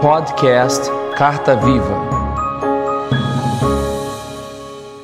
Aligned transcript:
Podcast 0.00 0.88
Carta 1.16 1.56
Viva. 1.56 2.08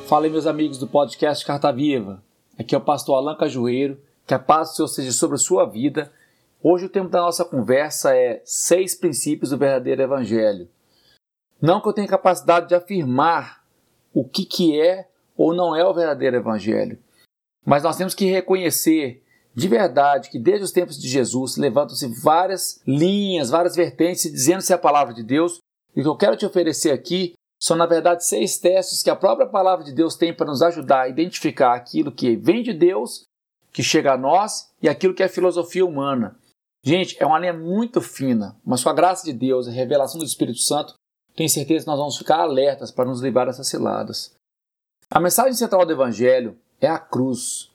Fala 0.07 0.25
aí, 0.25 0.31
meus 0.31 0.47
amigos 0.47 0.77
do 0.77 0.87
podcast 0.87 1.45
Carta 1.45 1.69
Viva. 1.69 2.23
Aqui 2.57 2.73
é 2.73 2.77
o 2.77 2.81
pastor 2.81 3.17
Alan 3.17 3.35
Cajueiro. 3.35 3.99
Que 4.25 4.33
a 4.33 4.39
paz 4.39 4.69
do 4.69 4.75
Senhor 4.75 4.87
seja 4.87 5.11
sobre 5.11 5.35
a 5.35 5.37
sua 5.37 5.65
vida. 5.65 6.13
Hoje 6.63 6.85
o 6.85 6.89
tema 6.89 7.09
da 7.09 7.19
nossa 7.19 7.43
conversa 7.43 8.15
é 8.15 8.41
seis 8.45 8.95
princípios 8.95 9.49
do 9.49 9.57
verdadeiro 9.57 10.01
evangelho. 10.01 10.69
Não 11.61 11.81
que 11.81 11.89
eu 11.89 11.93
tenha 11.93 12.07
capacidade 12.07 12.69
de 12.69 12.75
afirmar 12.75 13.65
o 14.13 14.23
que, 14.23 14.45
que 14.45 14.79
é 14.79 15.09
ou 15.35 15.53
não 15.53 15.75
é 15.75 15.85
o 15.85 15.93
verdadeiro 15.93 16.37
evangelho, 16.37 16.97
mas 17.65 17.83
nós 17.83 17.97
temos 17.97 18.15
que 18.15 18.31
reconhecer 18.31 19.24
de 19.55 19.67
verdade 19.69 20.29
que 20.29 20.37
desde 20.37 20.65
os 20.65 20.71
tempos 20.71 20.99
de 20.99 21.07
Jesus 21.07 21.55
levantam-se 21.55 22.07
várias 22.07 22.81
linhas, 22.85 23.49
várias 23.49 23.75
vertentes 23.75 24.29
dizendo-se 24.29 24.73
a 24.73 24.77
palavra 24.77 25.13
de 25.13 25.23
Deus. 25.23 25.59
E 25.95 26.01
o 26.01 26.03
que 26.03 26.09
eu 26.09 26.17
quero 26.17 26.35
te 26.35 26.45
oferecer 26.45 26.91
aqui 26.91 27.33
são, 27.57 27.77
na 27.77 27.85
verdade, 27.85 28.25
seis 28.25 28.57
testes 28.57 29.01
que 29.01 29.09
a 29.09 29.15
própria 29.15 29.47
palavra 29.47 29.85
de 29.85 29.93
Deus 29.93 30.15
tem 30.15 30.33
para 30.33 30.45
nos 30.45 30.61
ajudar 30.61 31.03
a 31.03 31.09
identificar 31.09 31.73
aquilo 31.73 32.11
que 32.11 32.35
vem 32.35 32.61
de 32.61 32.73
Deus, 32.73 33.23
que 33.71 33.81
chega 33.81 34.13
a 34.13 34.17
nós, 34.17 34.69
e 34.81 34.89
aquilo 34.89 35.13
que 35.13 35.23
é 35.23 35.29
filosofia 35.29 35.85
humana. 35.85 36.37
Gente, 36.83 37.15
é 37.17 37.25
uma 37.25 37.39
linha 37.39 37.53
muito 37.53 38.01
fina, 38.01 38.57
mas 38.63 38.83
com 38.83 38.89
a 38.89 38.93
graça 38.93 39.25
de 39.25 39.31
Deus 39.31 39.67
a 39.67 39.71
revelação 39.71 40.19
do 40.19 40.25
Espírito 40.25 40.59
Santo, 40.59 40.93
tenho 41.33 41.49
certeza 41.49 41.85
que 41.85 41.89
nós 41.89 41.97
vamos 41.97 42.17
ficar 42.17 42.41
alertas 42.41 42.91
para 42.91 43.05
nos 43.05 43.21
livrar 43.21 43.45
dessas 43.45 43.67
ciladas. 43.67 44.35
A 45.09 45.19
mensagem 45.19 45.53
central 45.53 45.85
do 45.85 45.93
Evangelho 45.93 46.57
é 46.79 46.87
a 46.87 46.99
cruz 46.99 47.71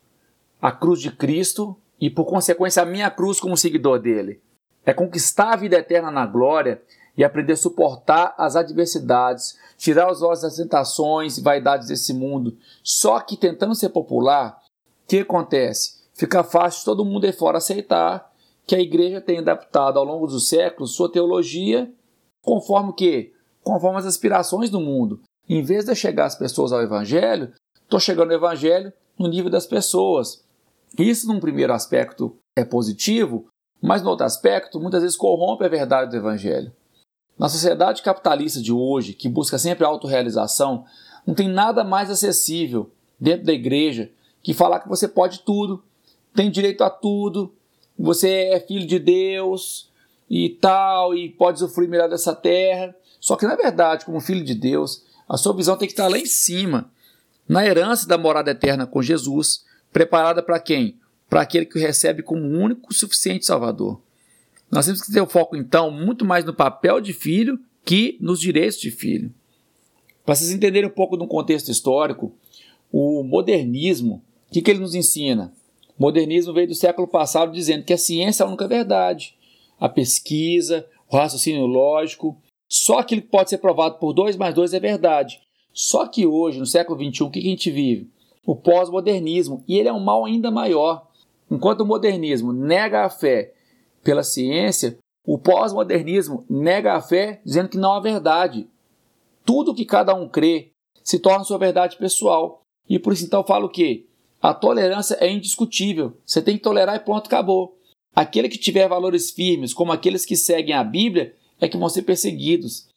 a 0.60 0.70
cruz 0.70 1.00
de 1.00 1.10
Cristo 1.10 1.76
e, 2.00 2.10
por 2.10 2.24
consequência, 2.24 2.82
a 2.82 2.86
minha 2.86 3.10
cruz 3.10 3.40
como 3.40 3.56
seguidor 3.56 3.98
dele. 3.98 4.40
É 4.84 4.92
conquistar 4.92 5.52
a 5.52 5.56
vida 5.56 5.76
eterna 5.76 6.10
na 6.10 6.26
glória 6.26 6.82
e 7.16 7.24
aprender 7.24 7.52
a 7.52 7.56
suportar 7.56 8.34
as 8.38 8.56
adversidades, 8.56 9.58
tirar 9.76 10.10
os 10.10 10.22
olhos 10.22 10.42
das 10.42 10.56
tentações 10.56 11.36
e 11.36 11.42
vaidades 11.42 11.88
desse 11.88 12.14
mundo. 12.14 12.56
Só 12.82 13.20
que 13.20 13.36
tentando 13.36 13.74
ser 13.74 13.90
popular, 13.90 14.58
o 15.04 15.08
que 15.08 15.18
acontece? 15.18 16.00
Fica 16.14 16.42
fácil 16.42 16.84
todo 16.84 17.04
mundo 17.04 17.26
aí 17.26 17.32
fora 17.32 17.58
aceitar 17.58 18.30
que 18.66 18.74
a 18.74 18.80
igreja 18.80 19.20
tem 19.20 19.38
adaptado 19.38 19.98
ao 19.98 20.04
longo 20.04 20.26
dos 20.26 20.48
séculos 20.48 20.94
sua 20.94 21.10
teologia 21.10 21.92
conforme 22.42 22.90
o 22.90 22.94
quê? 22.94 23.32
Conforme 23.62 23.98
as 23.98 24.06
aspirações 24.06 24.70
do 24.70 24.80
mundo. 24.80 25.20
Em 25.48 25.62
vez 25.62 25.84
de 25.84 25.94
chegar 25.94 26.26
as 26.26 26.36
pessoas 26.36 26.72
ao 26.72 26.80
evangelho, 26.80 27.52
estou 27.82 27.98
chegando 27.98 28.30
ao 28.30 28.36
evangelho 28.36 28.92
no 29.18 29.28
nível 29.28 29.50
das 29.50 29.66
pessoas. 29.66 30.44
Isso, 30.98 31.26
num 31.26 31.40
primeiro 31.40 31.72
aspecto, 31.72 32.36
é 32.56 32.64
positivo, 32.64 33.46
mas 33.80 34.02
no 34.02 34.10
outro 34.10 34.26
aspecto, 34.26 34.80
muitas 34.80 35.02
vezes 35.02 35.16
corrompe 35.16 35.64
a 35.64 35.68
verdade 35.68 36.10
do 36.10 36.16
Evangelho. 36.16 36.72
Na 37.38 37.48
sociedade 37.48 38.02
capitalista 38.02 38.60
de 38.60 38.72
hoje, 38.72 39.14
que 39.14 39.28
busca 39.28 39.58
sempre 39.58 39.84
a 39.84 39.88
autorrealização, 39.88 40.84
não 41.26 41.34
tem 41.34 41.48
nada 41.48 41.82
mais 41.82 42.10
acessível 42.10 42.90
dentro 43.18 43.46
da 43.46 43.52
igreja 43.52 44.10
que 44.42 44.52
falar 44.52 44.80
que 44.80 44.88
você 44.88 45.08
pode 45.08 45.40
tudo, 45.40 45.82
tem 46.34 46.50
direito 46.50 46.82
a 46.84 46.90
tudo, 46.90 47.54
você 47.98 48.50
é 48.52 48.60
filho 48.60 48.86
de 48.86 48.98
Deus 48.98 49.90
e 50.28 50.50
tal, 50.50 51.14
e 51.14 51.28
pode 51.28 51.58
sofrer 51.58 51.88
melhor 51.88 52.08
dessa 52.08 52.34
terra. 52.34 52.94
Só 53.18 53.36
que, 53.36 53.46
na 53.46 53.56
verdade, 53.56 54.04
como 54.04 54.20
filho 54.20 54.44
de 54.44 54.54
Deus, 54.54 55.04
a 55.28 55.36
sua 55.36 55.54
visão 55.54 55.76
tem 55.76 55.86
que 55.88 55.92
estar 55.92 56.08
lá 56.08 56.18
em 56.18 56.26
cima, 56.26 56.90
na 57.48 57.64
herança 57.64 58.06
da 58.06 58.16
morada 58.16 58.50
eterna 58.50 58.86
com 58.86 59.02
Jesus, 59.02 59.64
preparada 59.92 60.42
para 60.42 60.60
quem? 60.60 60.98
Para 61.28 61.42
aquele 61.42 61.66
que 61.66 61.78
o 61.78 61.80
recebe 61.80 62.22
como 62.22 62.42
único 62.42 62.92
suficiente 62.92 63.46
Salvador. 63.46 64.00
Nós 64.70 64.86
temos 64.86 65.02
que 65.02 65.12
ter 65.12 65.20
o 65.20 65.26
foco, 65.26 65.56
então, 65.56 65.90
muito 65.90 66.24
mais 66.24 66.44
no 66.44 66.54
papel 66.54 67.00
de 67.00 67.12
filho 67.12 67.58
que 67.84 68.16
nos 68.20 68.38
direitos 68.38 68.78
de 68.78 68.90
filho. 68.90 69.32
Para 70.24 70.34
vocês 70.34 70.50
entenderem 70.50 70.88
um 70.88 70.92
pouco 70.92 71.16
do 71.16 71.26
contexto 71.26 71.70
histórico, 71.70 72.32
o 72.92 73.22
modernismo, 73.24 74.22
o 74.48 74.52
que, 74.52 74.62
que 74.62 74.70
ele 74.70 74.80
nos 74.80 74.94
ensina? 74.94 75.52
O 75.98 76.02
modernismo 76.02 76.52
veio 76.52 76.68
do 76.68 76.74
século 76.74 77.08
passado 77.08 77.52
dizendo 77.52 77.84
que 77.84 77.92
a 77.92 77.98
ciência 77.98 78.42
é 78.42 78.46
a 78.46 78.48
única 78.48 78.68
verdade. 78.68 79.34
A 79.78 79.88
pesquisa, 79.88 80.86
o 81.08 81.16
raciocínio 81.16 81.66
lógico, 81.66 82.40
só 82.68 83.00
aquilo 83.00 83.22
que 83.22 83.28
pode 83.28 83.50
ser 83.50 83.58
provado 83.58 83.98
por 83.98 84.12
2 84.12 84.36
mais 84.36 84.54
2 84.54 84.74
é 84.74 84.80
verdade. 84.80 85.40
Só 85.72 86.06
que 86.06 86.26
hoje, 86.26 86.58
no 86.58 86.66
século 86.66 86.98
XXI, 86.98 87.24
o 87.24 87.30
que 87.30 87.38
a 87.40 87.42
gente 87.42 87.70
vive? 87.70 88.08
O 88.46 88.56
pós-modernismo, 88.56 89.64
e 89.68 89.78
ele 89.78 89.88
é 89.88 89.92
um 89.92 90.00
mal 90.00 90.24
ainda 90.24 90.50
maior. 90.50 91.08
Enquanto 91.50 91.80
o 91.80 91.86
modernismo 91.86 92.52
nega 92.52 93.04
a 93.04 93.10
fé 93.10 93.52
pela 94.02 94.22
ciência, 94.22 94.98
o 95.24 95.38
pós-modernismo 95.38 96.44
nega 96.48 96.94
a 96.94 97.00
fé 97.00 97.40
dizendo 97.44 97.68
que 97.68 97.78
não 97.78 97.92
há 97.92 98.00
verdade. 98.00 98.68
Tudo 99.44 99.74
que 99.74 99.84
cada 99.84 100.14
um 100.14 100.28
crê 100.28 100.72
se 101.02 101.18
torna 101.18 101.44
sua 101.44 101.58
verdade 101.58 101.96
pessoal. 101.96 102.62
E 102.88 102.98
por 102.98 103.12
isso 103.12 103.24
então 103.24 103.44
falo 103.44 103.68
que 103.68 104.06
a 104.40 104.54
tolerância 104.54 105.16
é 105.20 105.30
indiscutível. 105.30 106.16
Você 106.24 106.40
tem 106.40 106.56
que 106.56 106.62
tolerar 106.62 106.96
e 106.96 107.00
ponto, 107.00 107.26
acabou. 107.26 107.76
Aquele 108.14 108.48
que 108.48 108.58
tiver 108.58 108.88
valores 108.88 109.30
firmes, 109.30 109.74
como 109.74 109.92
aqueles 109.92 110.24
que 110.24 110.36
seguem 110.36 110.74
a 110.74 110.82
Bíblia, 110.82 111.34
é 111.60 111.68
que 111.68 111.76
vão 111.76 111.88
ser 111.88 112.02
perseguidos. 112.02 112.88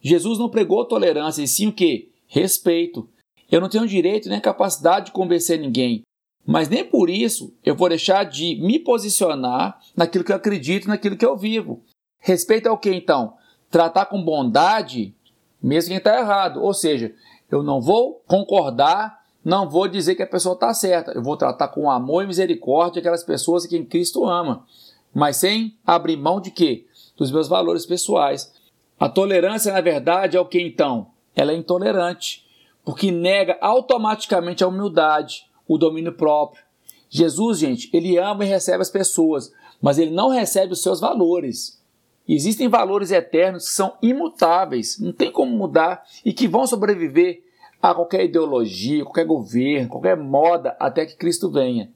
Jesus 0.00 0.38
não 0.38 0.48
pregou 0.48 0.84
tolerância, 0.84 1.42
e 1.42 1.48
sim 1.48 1.68
o 1.68 1.72
que? 1.72 2.10
Respeito. 2.26 3.08
Eu 3.52 3.60
não 3.60 3.68
tenho 3.68 3.86
direito 3.86 4.30
nem 4.30 4.40
capacidade 4.40 5.06
de 5.06 5.12
convencer 5.12 5.60
ninguém, 5.60 6.00
mas 6.46 6.70
nem 6.70 6.82
por 6.82 7.10
isso 7.10 7.52
eu 7.62 7.76
vou 7.76 7.90
deixar 7.90 8.24
de 8.24 8.54
me 8.54 8.78
posicionar 8.78 9.78
naquilo 9.94 10.24
que 10.24 10.32
eu 10.32 10.36
acredito, 10.36 10.88
naquilo 10.88 11.18
que 11.18 11.26
eu 11.26 11.36
vivo. 11.36 11.82
Respeito 12.18 12.66
é 12.66 12.70
o 12.70 12.78
que 12.78 12.88
então? 12.88 13.34
Tratar 13.70 14.06
com 14.06 14.24
bondade, 14.24 15.14
mesmo 15.62 15.90
quem 15.90 15.98
está 15.98 16.18
errado. 16.18 16.62
Ou 16.62 16.72
seja, 16.72 17.14
eu 17.50 17.62
não 17.62 17.78
vou 17.78 18.22
concordar, 18.26 19.20
não 19.44 19.68
vou 19.68 19.86
dizer 19.86 20.14
que 20.14 20.22
a 20.22 20.26
pessoa 20.26 20.54
está 20.54 20.72
certa. 20.72 21.12
Eu 21.12 21.22
vou 21.22 21.36
tratar 21.36 21.68
com 21.68 21.90
amor 21.90 22.24
e 22.24 22.28
misericórdia 22.28 23.00
aquelas 23.00 23.22
pessoas 23.22 23.66
que 23.66 23.84
Cristo 23.84 24.24
ama, 24.24 24.64
mas 25.12 25.36
sem 25.36 25.76
abrir 25.86 26.16
mão 26.16 26.40
de 26.40 26.50
quê? 26.50 26.86
Dos 27.18 27.30
meus 27.30 27.48
valores 27.48 27.84
pessoais. 27.84 28.50
A 28.98 29.10
tolerância, 29.10 29.74
na 29.74 29.82
verdade, 29.82 30.38
é 30.38 30.40
o 30.40 30.46
que 30.46 30.58
então? 30.58 31.08
Ela 31.36 31.52
é 31.52 31.56
intolerante 31.56 32.50
porque 32.84 33.10
nega 33.10 33.56
automaticamente 33.60 34.64
a 34.64 34.68
humildade, 34.68 35.46
o 35.66 35.78
domínio 35.78 36.12
próprio. 36.12 36.62
Jesus, 37.08 37.58
gente, 37.58 37.90
ele 37.92 38.16
ama 38.16 38.44
e 38.44 38.48
recebe 38.48 38.82
as 38.82 38.90
pessoas, 38.90 39.52
mas 39.80 39.98
ele 39.98 40.10
não 40.10 40.28
recebe 40.30 40.72
os 40.72 40.82
seus 40.82 41.00
valores. 41.00 41.80
Existem 42.26 42.68
valores 42.68 43.10
eternos 43.10 43.68
que 43.68 43.74
são 43.74 43.94
imutáveis, 44.00 44.98
não 44.98 45.12
tem 45.12 45.30
como 45.30 45.56
mudar 45.56 46.04
e 46.24 46.32
que 46.32 46.48
vão 46.48 46.66
sobreviver 46.66 47.42
a 47.82 47.94
qualquer 47.94 48.24
ideologia, 48.24 49.04
qualquer 49.04 49.26
governo, 49.26 49.88
qualquer 49.88 50.16
moda 50.16 50.76
até 50.78 51.04
que 51.04 51.16
Cristo 51.16 51.50
venha. 51.50 51.90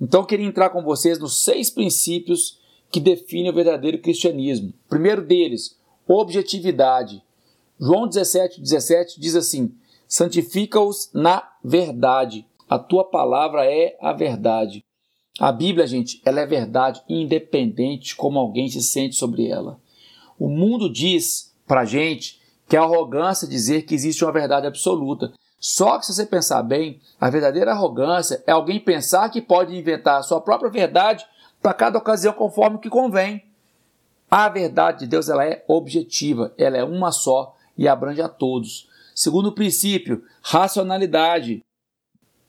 Então 0.00 0.20
eu 0.20 0.26
queria 0.26 0.46
entrar 0.46 0.70
com 0.70 0.82
vocês 0.82 1.18
nos 1.18 1.42
seis 1.42 1.68
princípios 1.68 2.60
que 2.90 3.00
definem 3.00 3.50
o 3.50 3.54
verdadeiro 3.54 3.98
cristianismo. 3.98 4.68
O 4.68 4.88
primeiro 4.88 5.22
deles, 5.22 5.76
objetividade. 6.06 7.22
João 7.78 8.06
17, 8.06 8.60
17 8.60 9.20
diz 9.20 9.34
assim: 9.34 9.74
santifica-os 10.08 11.10
na 11.12 11.42
verdade. 11.62 12.46
A 12.68 12.78
tua 12.78 13.04
palavra 13.04 13.64
é 13.64 13.96
a 14.00 14.12
verdade. 14.12 14.84
A 15.38 15.52
Bíblia, 15.52 15.86
gente, 15.86 16.20
ela 16.24 16.40
é 16.40 16.46
verdade, 16.46 17.02
independente 17.08 18.16
como 18.16 18.38
alguém 18.38 18.68
se 18.68 18.82
sente 18.82 19.16
sobre 19.16 19.48
ela. 19.48 19.78
O 20.38 20.48
mundo 20.48 20.90
diz 20.90 21.54
pra 21.66 21.84
gente 21.84 22.40
que 22.68 22.76
é 22.76 22.78
arrogância 22.78 23.46
dizer 23.46 23.82
que 23.82 23.94
existe 23.94 24.24
uma 24.24 24.32
verdade 24.32 24.66
absoluta. 24.66 25.32
Só 25.60 25.98
que 25.98 26.06
se 26.06 26.14
você 26.14 26.26
pensar 26.26 26.62
bem, 26.62 27.00
a 27.20 27.30
verdadeira 27.30 27.72
arrogância 27.72 28.42
é 28.46 28.52
alguém 28.52 28.80
pensar 28.80 29.28
que 29.30 29.40
pode 29.40 29.76
inventar 29.76 30.18
a 30.18 30.22
sua 30.22 30.40
própria 30.40 30.70
verdade 30.70 31.24
para 31.62 31.74
cada 31.74 31.98
ocasião 31.98 32.32
conforme 32.32 32.76
o 32.76 32.80
que 32.80 32.90
convém. 32.90 33.44
A 34.30 34.48
verdade 34.48 35.00
de 35.00 35.06
Deus 35.06 35.28
ela 35.28 35.44
é 35.44 35.64
objetiva, 35.68 36.52
ela 36.58 36.76
é 36.76 36.84
uma 36.84 37.12
só 37.12 37.54
e 37.76 37.86
abrange 37.86 38.20
a 38.20 38.28
todos. 38.28 38.88
Segundo 39.16 39.50
princípio, 39.50 40.22
racionalidade. 40.42 41.64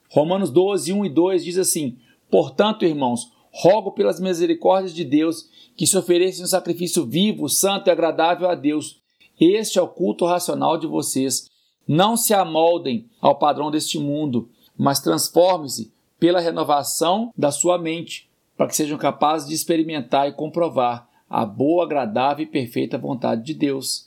Romanos 0.09 0.51
12, 0.51 0.91
1 0.91 1.05
e 1.05 1.09
2 1.09 1.45
diz 1.45 1.57
assim: 1.57 1.97
Portanto, 2.29 2.83
irmãos, 2.83 3.31
rogo 3.53 3.93
pelas 3.93 4.19
misericórdias 4.19 4.93
de 4.93 5.05
Deus 5.05 5.49
que 5.77 5.87
se 5.87 5.97
ofereça 5.97 6.43
um 6.43 6.47
sacrifício 6.47 7.05
vivo, 7.05 7.47
santo 7.47 7.87
e 7.87 7.91
agradável 7.91 8.49
a 8.49 8.53
Deus. 8.53 9.01
Este 9.39 9.79
é 9.79 9.81
o 9.81 9.87
culto 9.87 10.25
racional 10.25 10.77
de 10.77 10.85
vocês. 10.85 11.49
Não 11.87 12.17
se 12.17 12.33
amoldem 12.33 13.09
ao 13.21 13.39
padrão 13.39 13.71
deste 13.71 13.97
mundo, 13.97 14.49
mas 14.77 14.99
transforme-se 14.99 15.93
pela 16.19 16.41
renovação 16.41 17.31
da 17.37 17.49
sua 17.49 17.77
mente, 17.77 18.29
para 18.57 18.67
que 18.67 18.75
sejam 18.75 18.97
capazes 18.97 19.47
de 19.47 19.55
experimentar 19.55 20.27
e 20.27 20.33
comprovar 20.33 21.07
a 21.29 21.45
boa, 21.45 21.85
agradável 21.85 22.43
e 22.43 22.49
perfeita 22.49 22.97
vontade 22.97 23.41
de 23.43 23.53
Deus. 23.53 24.06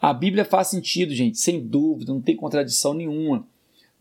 A 0.00 0.14
Bíblia 0.14 0.44
faz 0.44 0.68
sentido, 0.68 1.14
gente, 1.14 1.38
sem 1.38 1.60
dúvida, 1.60 2.12
não 2.12 2.22
tem 2.22 2.34
contradição 2.34 2.94
nenhuma. 2.94 3.46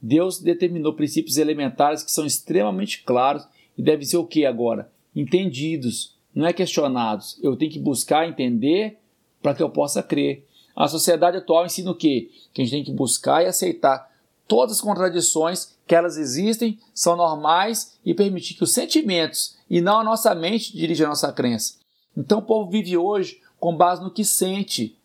Deus 0.01 0.39
determinou 0.39 0.93
princípios 0.93 1.37
elementares 1.37 2.01
que 2.01 2.11
são 2.11 2.25
extremamente 2.25 3.03
claros 3.03 3.45
e 3.77 3.83
devem 3.83 4.05
ser 4.05 4.17
o 4.17 4.25
que 4.25 4.45
agora? 4.45 4.89
Entendidos, 5.13 6.15
não 6.33 6.45
é 6.47 6.53
questionados. 6.53 7.37
Eu 7.43 7.57
tenho 7.57 7.71
que 7.71 7.79
buscar 7.79 8.27
entender 8.27 8.97
para 9.41 9.53
que 9.53 9.61
eu 9.61 9.69
possa 9.69 10.01
crer. 10.01 10.45
A 10.75 10.87
sociedade 10.87 11.37
atual 11.37 11.65
ensina 11.65 11.91
o 11.91 11.95
quê? 11.95 12.29
Que 12.53 12.61
a 12.61 12.65
gente 12.65 12.73
tem 12.73 12.83
que 12.85 12.93
buscar 12.93 13.43
e 13.43 13.47
aceitar 13.47 14.09
todas 14.47 14.77
as 14.77 14.81
contradições, 14.81 15.77
que 15.85 15.93
elas 15.93 16.17
existem, 16.17 16.79
são 16.93 17.15
normais 17.15 17.99
e 18.05 18.13
permitir 18.13 18.53
que 18.53 18.63
os 18.63 18.73
sentimentos 18.73 19.57
e 19.69 19.81
não 19.81 19.99
a 19.99 20.03
nossa 20.03 20.33
mente 20.33 20.75
dirijam 20.75 21.07
a 21.07 21.09
nossa 21.09 21.31
crença. 21.31 21.75
Então 22.17 22.39
o 22.39 22.43
povo 22.43 22.71
vive 22.71 22.97
hoje 22.97 23.41
com 23.59 23.75
base 23.75 24.01
no 24.01 24.11
que 24.11 24.23
sente, 24.23 24.95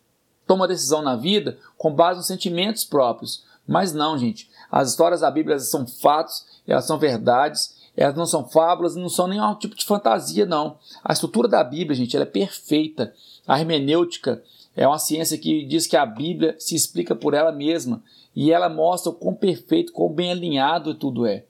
toma 0.45 0.67
decisão 0.67 1.01
na 1.01 1.15
vida 1.15 1.57
com 1.77 1.93
base 1.93 2.17
nos 2.17 2.27
sentimentos 2.27 2.83
próprios. 2.83 3.43
Mas 3.67 3.93
não, 3.93 4.17
gente. 4.17 4.49
As 4.71 4.89
histórias 4.89 5.21
da 5.21 5.31
Bíblia 5.31 5.59
são 5.59 5.87
fatos, 5.87 6.45
elas 6.67 6.85
são 6.85 6.97
verdades, 6.97 7.75
elas 7.95 8.15
não 8.15 8.25
são 8.25 8.45
fábulas, 8.47 8.95
não 8.95 9.09
são 9.09 9.27
nenhum 9.27 9.55
tipo 9.55 9.75
de 9.75 9.85
fantasia, 9.85 10.45
não. 10.45 10.77
A 11.03 11.13
estrutura 11.13 11.47
da 11.47 11.63
Bíblia, 11.63 11.95
gente, 11.95 12.15
ela 12.15 12.25
é 12.25 12.29
perfeita. 12.29 13.13
A 13.47 13.59
hermenêutica 13.59 14.43
é 14.75 14.87
uma 14.87 14.99
ciência 14.99 15.37
que 15.37 15.65
diz 15.65 15.87
que 15.87 15.95
a 15.95 16.05
Bíblia 16.05 16.55
se 16.59 16.75
explica 16.75 17.15
por 17.15 17.33
ela 17.33 17.51
mesma 17.51 18.03
e 18.35 18.51
ela 18.51 18.67
mostra 18.67 19.11
o 19.11 19.15
quão 19.15 19.33
perfeito, 19.33 19.93
quão 19.93 20.11
bem 20.11 20.31
alinhado 20.31 20.93
tudo 20.93 21.25
é. 21.25 21.45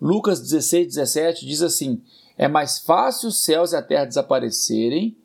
Lucas 0.00 0.40
16, 0.40 0.88
17 0.88 1.46
diz 1.46 1.62
assim: 1.62 2.02
É 2.36 2.48
mais 2.48 2.78
fácil 2.78 3.28
os 3.28 3.44
céus 3.44 3.72
e 3.72 3.76
a 3.76 3.82
terra 3.82 4.06
desaparecerem 4.06 5.16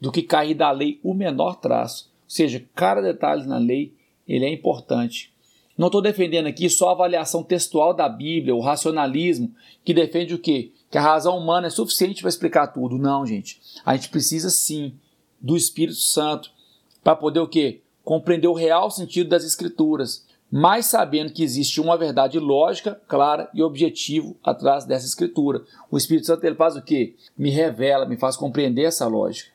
do 0.00 0.10
que 0.12 0.22
cair 0.22 0.54
da 0.54 0.70
lei 0.70 1.00
o 1.02 1.14
menor 1.14 1.56
traço. 1.56 2.10
Ou 2.26 2.30
seja, 2.30 2.64
cada 2.74 3.00
detalhe 3.00 3.46
na 3.46 3.58
lei 3.58 3.94
ele 4.26 4.44
é 4.44 4.52
importante. 4.52 5.32
Não 5.78 5.86
estou 5.88 6.00
defendendo 6.00 6.46
aqui 6.46 6.68
só 6.68 6.88
a 6.88 6.92
avaliação 6.92 7.42
textual 7.42 7.94
da 7.94 8.08
Bíblia, 8.08 8.54
o 8.54 8.60
racionalismo, 8.60 9.54
que 9.84 9.94
defende 9.94 10.34
o 10.34 10.38
quê? 10.38 10.72
Que 10.90 10.98
a 10.98 11.02
razão 11.02 11.38
humana 11.38 11.66
é 11.66 11.70
suficiente 11.70 12.22
para 12.22 12.30
explicar 12.30 12.68
tudo. 12.68 12.96
Não, 12.96 13.26
gente. 13.26 13.60
A 13.84 13.94
gente 13.94 14.08
precisa 14.08 14.48
sim 14.48 14.94
do 15.40 15.56
Espírito 15.56 15.98
Santo 15.98 16.50
para 17.04 17.14
poder 17.14 17.40
o 17.40 17.48
quê? 17.48 17.82
Compreender 18.02 18.48
o 18.48 18.54
real 18.54 18.90
sentido 18.90 19.28
das 19.28 19.44
Escrituras, 19.44 20.26
mas 20.50 20.86
sabendo 20.86 21.32
que 21.32 21.42
existe 21.42 21.80
uma 21.80 21.96
verdade 21.96 22.38
lógica, 22.38 23.00
clara 23.06 23.50
e 23.52 23.62
objetiva 23.62 24.34
atrás 24.42 24.84
dessa 24.84 25.06
Escritura. 25.06 25.62
O 25.90 25.98
Espírito 25.98 26.26
Santo 26.26 26.44
ele 26.44 26.56
faz 26.56 26.74
o 26.76 26.82
quê? 26.82 27.14
Me 27.36 27.50
revela, 27.50 28.06
me 28.06 28.16
faz 28.16 28.36
compreender 28.36 28.84
essa 28.84 29.06
lógica. 29.06 29.50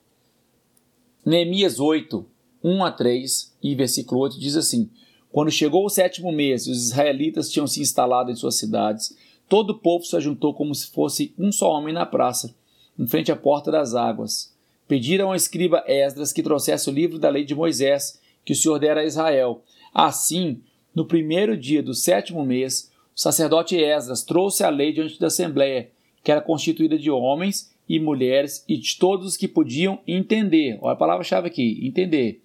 Neemias 1.25 1.79
8, 1.79 2.25
1 2.63 2.83
a 2.83 2.91
3 2.91 3.55
e 3.61 3.75
versículo 3.75 4.21
8 4.21 4.39
diz 4.39 4.55
assim: 4.55 4.89
Quando 5.31 5.51
chegou 5.51 5.85
o 5.85 5.89
sétimo 5.89 6.31
mês 6.31 6.65
e 6.65 6.71
os 6.71 6.87
israelitas 6.87 7.49
tinham 7.49 7.67
se 7.67 7.81
instalado 7.81 8.31
em 8.31 8.35
suas 8.35 8.55
cidades, 8.55 9.15
todo 9.49 9.71
o 9.71 9.79
povo 9.79 10.05
se 10.05 10.15
ajuntou 10.15 10.53
como 10.53 10.73
se 10.73 10.87
fosse 10.87 11.33
um 11.37 11.51
só 11.51 11.71
homem 11.71 11.93
na 11.93 12.05
praça, 12.05 12.55
em 12.97 13.07
frente 13.07 13.31
à 13.31 13.35
porta 13.35 13.71
das 13.71 13.95
águas. 13.95 14.55
Pediram 14.87 15.29
ao 15.29 15.35
escriba 15.35 15.83
Esdras 15.87 16.33
que 16.33 16.43
trouxesse 16.43 16.89
o 16.89 16.93
livro 16.93 17.17
da 17.17 17.29
lei 17.29 17.43
de 17.43 17.55
Moisés, 17.55 18.19
que 18.43 18.53
o 18.53 18.55
Senhor 18.55 18.77
dera 18.77 19.01
a 19.01 19.05
Israel. 19.05 19.63
Assim, 19.93 20.61
no 20.93 21.05
primeiro 21.05 21.57
dia 21.57 21.81
do 21.81 21.93
sétimo 21.93 22.45
mês, 22.45 22.91
o 23.15 23.19
sacerdote 23.19 23.75
Esdras 23.75 24.23
trouxe 24.23 24.63
a 24.63 24.69
lei 24.69 24.91
diante 24.91 25.19
da 25.19 25.27
assembleia, 25.27 25.89
que 26.23 26.31
era 26.31 26.41
constituída 26.41 26.97
de 26.97 27.09
homens 27.09 27.71
e 27.87 27.99
mulheres 27.99 28.63
e 28.67 28.77
de 28.77 28.97
todos 28.97 29.25
os 29.27 29.37
que 29.37 29.47
podiam 29.47 29.99
entender. 30.07 30.77
Olha 30.81 30.93
a 30.93 30.97
palavra-chave 30.97 31.47
aqui: 31.47 31.79
entender. 31.85 32.41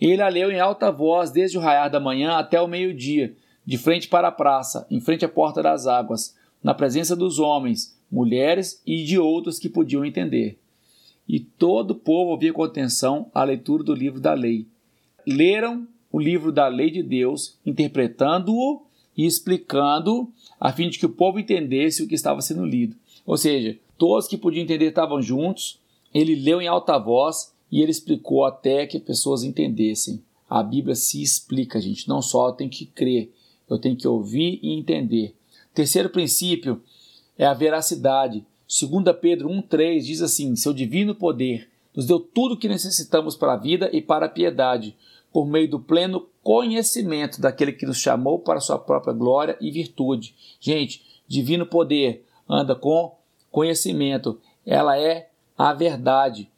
Ele 0.00 0.22
a 0.22 0.28
leu 0.28 0.50
em 0.50 0.60
alta 0.60 0.90
voz 0.90 1.30
desde 1.30 1.56
o 1.56 1.60
raiar 1.60 1.90
da 1.90 1.98
manhã 1.98 2.32
até 2.32 2.60
o 2.60 2.68
meio-dia, 2.68 3.34
de 3.64 3.78
frente 3.78 4.08
para 4.08 4.28
a 4.28 4.32
praça, 4.32 4.86
em 4.90 5.00
frente 5.00 5.24
à 5.24 5.28
porta 5.28 5.62
das 5.62 5.86
águas, 5.86 6.36
na 6.62 6.74
presença 6.74 7.16
dos 7.16 7.38
homens, 7.38 7.98
mulheres 8.10 8.80
e 8.86 9.04
de 9.04 9.18
outros 9.18 9.58
que 9.58 9.68
podiam 9.68 10.04
entender. 10.04 10.58
E 11.28 11.40
todo 11.40 11.92
o 11.92 11.94
povo 11.96 12.30
ouvia 12.30 12.52
com 12.52 12.62
atenção 12.62 13.30
a 13.34 13.42
leitura 13.42 13.82
do 13.82 13.94
livro 13.94 14.20
da 14.20 14.32
lei. 14.32 14.66
Leram 15.26 15.88
o 16.12 16.20
livro 16.20 16.52
da 16.52 16.68
lei 16.68 16.90
de 16.90 17.02
Deus, 17.02 17.58
interpretando-o 17.66 18.82
e 19.16 19.26
explicando, 19.26 20.30
a 20.60 20.72
fim 20.72 20.88
de 20.88 20.98
que 20.98 21.06
o 21.06 21.10
povo 21.10 21.40
entendesse 21.40 22.02
o 22.02 22.06
que 22.06 22.14
estava 22.14 22.40
sendo 22.40 22.64
lido. 22.64 22.96
Ou 23.24 23.36
seja, 23.36 23.76
todos 23.98 24.28
que 24.28 24.36
podiam 24.36 24.62
entender 24.62 24.88
estavam 24.88 25.20
juntos, 25.20 25.80
ele 26.14 26.36
leu 26.36 26.60
em 26.60 26.68
alta 26.68 26.96
voz 26.98 27.52
e 27.70 27.82
ele 27.82 27.90
explicou 27.90 28.44
até 28.44 28.86
que 28.86 28.98
pessoas 28.98 29.42
entendessem. 29.42 30.22
A 30.48 30.62
Bíblia 30.62 30.94
se 30.94 31.22
explica, 31.22 31.80
gente. 31.80 32.08
Não 32.08 32.22
só 32.22 32.48
eu 32.48 32.52
tenho 32.52 32.70
que 32.70 32.86
crer, 32.86 33.32
eu 33.68 33.78
tenho 33.78 33.96
que 33.96 34.06
ouvir 34.06 34.60
e 34.62 34.72
entender. 34.72 35.34
Terceiro 35.74 36.08
princípio 36.08 36.82
é 37.36 37.44
a 37.44 37.54
veracidade. 37.54 38.44
2 38.68 39.04
Pedro 39.20 39.48
1,3 39.48 40.00
diz 40.00 40.22
assim: 40.22 40.54
Seu 40.56 40.72
divino 40.72 41.14
poder 41.14 41.68
nos 41.94 42.06
deu 42.06 42.20
tudo 42.20 42.54
o 42.54 42.56
que 42.56 42.68
necessitamos 42.68 43.34
para 43.36 43.54
a 43.54 43.56
vida 43.56 43.88
e 43.92 44.02
para 44.02 44.26
a 44.26 44.28
piedade, 44.28 44.94
por 45.32 45.46
meio 45.46 45.68
do 45.68 45.80
pleno 45.80 46.26
conhecimento 46.42 47.40
daquele 47.40 47.72
que 47.72 47.86
nos 47.86 47.98
chamou 47.98 48.38
para 48.38 48.60
sua 48.60 48.78
própria 48.78 49.12
glória 49.12 49.56
e 49.60 49.70
virtude. 49.70 50.34
Gente, 50.60 51.02
divino 51.26 51.66
poder 51.66 52.24
anda 52.48 52.74
com 52.74 53.16
conhecimento, 53.50 54.38
ela 54.64 54.98
é 54.98 55.30
a 55.56 55.72
verdade. 55.72 56.48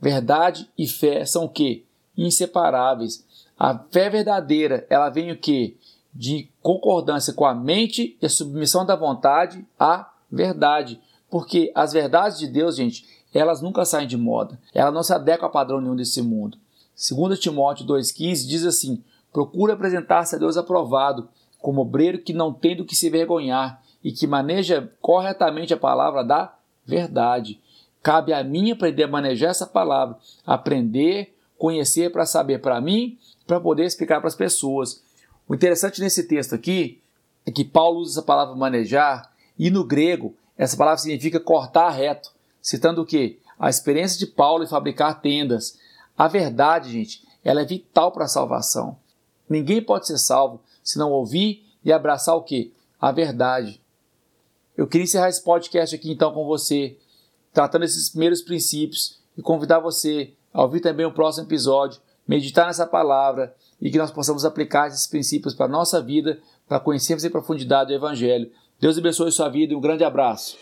Verdade 0.00 0.70
e 0.76 0.86
fé 0.86 1.24
são 1.24 1.44
o 1.44 1.48
que? 1.48 1.84
Inseparáveis. 2.16 3.24
A 3.58 3.78
fé 3.78 4.10
verdadeira, 4.10 4.86
ela 4.90 5.08
vem 5.08 5.32
o 5.32 5.36
que? 5.36 5.76
De 6.12 6.48
concordância 6.62 7.32
com 7.32 7.44
a 7.44 7.54
mente 7.54 8.16
e 8.20 8.26
a 8.26 8.28
submissão 8.28 8.84
da 8.84 8.94
vontade 8.94 9.66
à 9.78 10.10
verdade. 10.30 11.00
Porque 11.30 11.72
as 11.74 11.92
verdades 11.92 12.38
de 12.38 12.46
Deus, 12.46 12.76
gente, 12.76 13.06
elas 13.32 13.60
nunca 13.60 13.84
saem 13.84 14.06
de 14.06 14.16
moda. 14.16 14.58
Elas 14.74 14.94
não 14.94 15.02
se 15.02 15.12
adequam 15.12 15.46
a 15.46 15.50
padrão 15.50 15.80
nenhum 15.80 15.96
desse 15.96 16.22
mundo. 16.22 16.58
2 16.96 17.38
Timóteo 17.38 17.86
2,15 17.86 18.46
diz 18.46 18.64
assim: 18.64 19.02
procura 19.32 19.74
apresentar-se 19.74 20.34
a 20.34 20.38
Deus 20.38 20.56
aprovado, 20.56 21.28
como 21.58 21.82
obreiro 21.82 22.18
que 22.18 22.32
não 22.32 22.52
tem 22.52 22.76
do 22.76 22.84
que 22.84 22.94
se 22.94 23.10
vergonhar 23.10 23.82
e 24.02 24.12
que 24.12 24.26
maneja 24.26 24.92
corretamente 25.00 25.74
a 25.74 25.76
palavra 25.76 26.22
da 26.22 26.54
verdade. 26.84 27.60
Cabe 28.06 28.32
a 28.32 28.44
mim 28.44 28.70
aprender 28.70 29.02
a 29.02 29.08
manejar 29.08 29.50
essa 29.50 29.66
palavra, 29.66 30.16
aprender, 30.46 31.36
conhecer 31.58 32.12
para 32.12 32.24
saber 32.24 32.60
para 32.60 32.80
mim, 32.80 33.18
para 33.44 33.58
poder 33.58 33.84
explicar 33.84 34.20
para 34.20 34.28
as 34.28 34.36
pessoas. 34.36 35.02
O 35.48 35.56
interessante 35.56 36.00
nesse 36.00 36.22
texto 36.22 36.54
aqui 36.54 37.02
é 37.44 37.50
que 37.50 37.64
Paulo 37.64 37.98
usa 37.98 38.20
essa 38.20 38.22
palavra 38.22 38.54
manejar 38.54 39.34
e 39.58 39.70
no 39.70 39.82
grego 39.82 40.36
essa 40.56 40.76
palavra 40.76 40.98
significa 40.98 41.40
cortar 41.40 41.90
reto, 41.90 42.30
citando 42.62 43.02
o 43.02 43.04
que? 43.04 43.40
A 43.58 43.68
experiência 43.68 44.20
de 44.20 44.26
Paulo 44.28 44.62
em 44.62 44.68
fabricar 44.68 45.20
tendas. 45.20 45.76
A 46.16 46.28
verdade, 46.28 46.92
gente, 46.92 47.26
ela 47.44 47.62
é 47.62 47.64
vital 47.64 48.12
para 48.12 48.26
a 48.26 48.28
salvação. 48.28 48.96
Ninguém 49.48 49.82
pode 49.82 50.06
ser 50.06 50.18
salvo 50.18 50.60
se 50.80 50.96
não 50.96 51.10
ouvir 51.10 51.66
e 51.84 51.92
abraçar 51.92 52.36
o 52.36 52.44
que? 52.44 52.72
A 53.00 53.10
verdade. 53.10 53.82
Eu 54.76 54.86
queria 54.86 55.06
encerrar 55.06 55.28
esse 55.28 55.42
podcast 55.42 55.96
aqui 55.96 56.12
então 56.12 56.32
com 56.32 56.46
você, 56.46 56.96
tratando 57.56 57.86
esses 57.86 58.10
primeiros 58.10 58.42
princípios 58.42 59.18
e 59.34 59.40
convidar 59.40 59.78
você 59.78 60.34
a 60.52 60.62
ouvir 60.62 60.80
também 60.80 61.06
o 61.06 61.10
próximo 61.10 61.46
episódio, 61.46 61.98
meditar 62.28 62.66
nessa 62.66 62.86
palavra 62.86 63.54
e 63.80 63.90
que 63.90 63.96
nós 63.96 64.10
possamos 64.10 64.44
aplicar 64.44 64.88
esses 64.88 65.06
princípios 65.06 65.54
para 65.54 65.64
a 65.64 65.68
nossa 65.68 66.02
vida, 66.02 66.38
para 66.68 66.78
conhecermos 66.78 67.24
em 67.24 67.30
profundidade 67.30 67.94
o 67.94 67.96
Evangelho. 67.96 68.50
Deus 68.78 68.98
abençoe 68.98 69.32
sua 69.32 69.48
vida 69.48 69.72
e 69.72 69.76
um 69.76 69.80
grande 69.80 70.04
abraço. 70.04 70.58